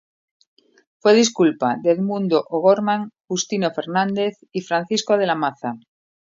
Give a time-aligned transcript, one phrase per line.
[0.97, 5.75] Fue discípula de Edmundo O'Gorman, Justino Fernández y Francisco de la Maza.